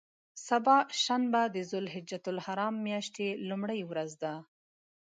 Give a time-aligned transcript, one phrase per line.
[0.47, 4.33] سبا شنبه د ذوالحجة الحرام میاشتې لومړۍ ورځ ده.